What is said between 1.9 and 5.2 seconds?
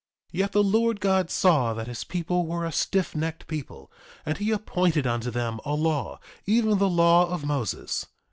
people were a stiffnecked people, and he appointed